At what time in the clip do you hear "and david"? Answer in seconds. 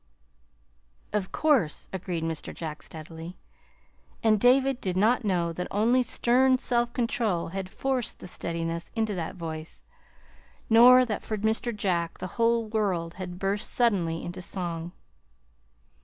4.23-4.81